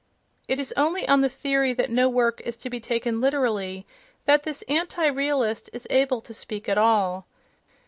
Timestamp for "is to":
2.43-2.71